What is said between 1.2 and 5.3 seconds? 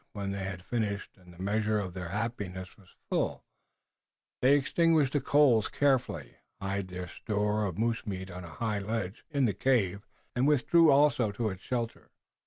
the measure of their happiness was full, they extinguished the